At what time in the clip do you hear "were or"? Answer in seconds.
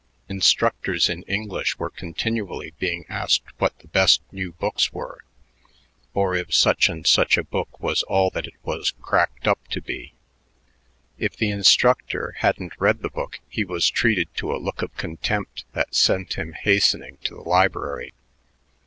4.91-6.33